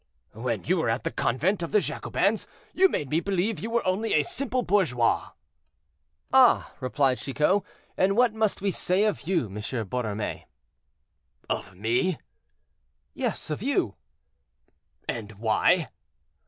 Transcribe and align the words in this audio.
"When 0.33 0.63
you 0.63 0.77
were 0.77 0.89
at 0.89 1.03
the 1.03 1.11
convent 1.11 1.61
of 1.61 1.71
the 1.71 1.79
Jacobins, 1.79 2.47
you 2.73 2.89
made 2.89 3.11
me 3.11 3.19
believe 3.19 3.59
you 3.59 3.69
were 3.69 3.85
only 3.85 4.15
a 4.15 4.23
simple 4.23 4.63
bourgeois." 4.63 5.29
"Ah!" 6.33 6.73
replied 6.79 7.19
Chicot, 7.19 7.61
"and 7.97 8.17
what 8.17 8.33
must 8.33 8.61
we 8.61 8.71
say 8.71 9.03
of 9.03 9.27
you, 9.27 9.45
M. 9.45 9.57
Borromée?" 9.61 10.45
"Of 11.47 11.75
me?" 11.75 12.17
"Yes, 13.13 13.51
of 13.51 13.61
you." 13.61 13.93
"And 15.07 15.33
why?" 15.33 15.89